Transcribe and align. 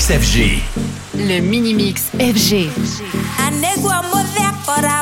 Mix 0.00 0.12
FG. 0.12 0.62
Le 1.18 1.40
mini 1.40 1.74
mix 1.74 2.04
FG. 2.18 2.70
anegua 3.46 4.02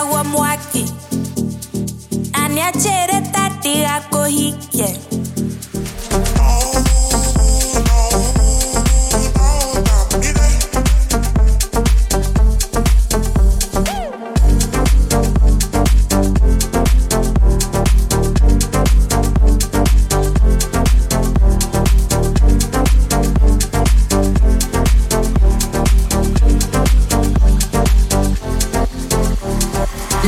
wa 0.02 0.24
mwaki 0.24 0.84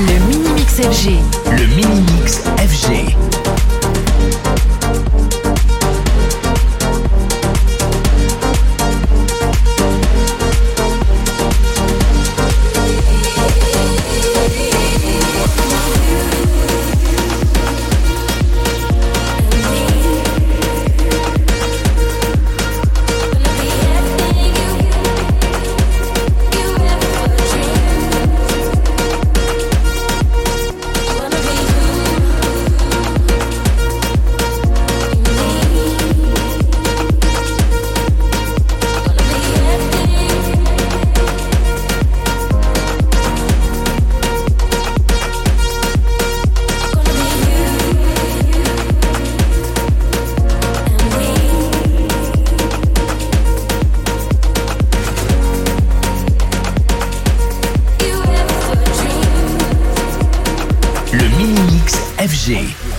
Le 0.01 0.19
mini 0.29 0.49
mix 0.55 0.81
FG. 0.81 1.19
Le 1.53 1.67
Mini 1.67 2.01
Mix 2.01 2.20
Le 62.49 62.55
Mini 62.55 62.63
Mix 62.63 62.80
FG. 62.80 62.90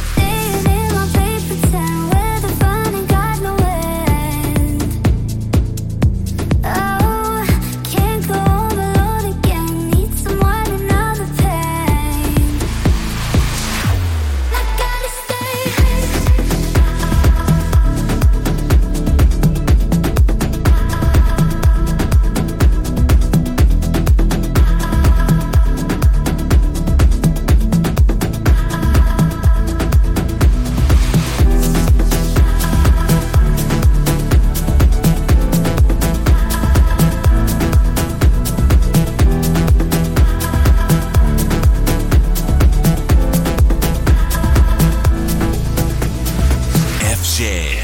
Sánchez. 47.41 47.80